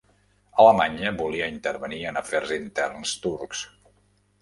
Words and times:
Alemanya 0.63 1.11
volia 1.19 1.51
intervenir 1.57 2.01
en 2.15 2.19
afers 2.25 2.57
interns 2.59 3.17
turcs 3.27 3.67